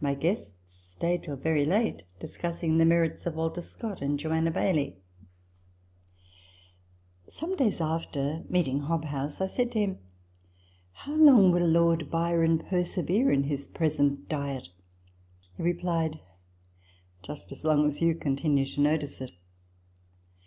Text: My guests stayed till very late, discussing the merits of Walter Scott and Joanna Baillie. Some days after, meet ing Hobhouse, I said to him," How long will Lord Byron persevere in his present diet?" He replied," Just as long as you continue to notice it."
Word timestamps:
My 0.00 0.14
guests 0.14 0.54
stayed 0.92 1.22
till 1.24 1.36
very 1.36 1.66
late, 1.66 2.04
discussing 2.18 2.78
the 2.78 2.86
merits 2.86 3.26
of 3.26 3.34
Walter 3.34 3.60
Scott 3.60 4.00
and 4.00 4.18
Joanna 4.18 4.50
Baillie. 4.50 4.96
Some 7.28 7.54
days 7.56 7.78
after, 7.78 8.44
meet 8.48 8.66
ing 8.68 8.84
Hobhouse, 8.84 9.42
I 9.42 9.48
said 9.48 9.70
to 9.72 9.78
him," 9.78 9.98
How 11.04 11.14
long 11.16 11.50
will 11.52 11.68
Lord 11.68 12.10
Byron 12.10 12.60
persevere 12.60 13.30
in 13.30 13.42
his 13.42 13.68
present 13.68 14.26
diet?" 14.26 14.70
He 15.58 15.62
replied," 15.62 16.20
Just 17.26 17.52
as 17.52 17.62
long 17.62 17.86
as 17.86 18.00
you 18.00 18.14
continue 18.14 18.64
to 18.64 18.80
notice 18.80 19.20
it." 19.20 19.32